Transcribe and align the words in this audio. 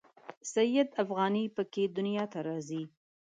سید 0.51 0.89
افغاني 1.03 1.45
په 1.55 1.63
کې 1.71 1.83
دنیا 1.97 2.25
ته 2.33 2.39
راځي. 2.47 2.83